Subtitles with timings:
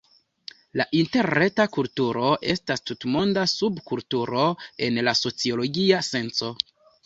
[0.79, 4.49] La interreta kulturo estas tutmonda subkulturo
[4.89, 6.55] en la sociologia senco.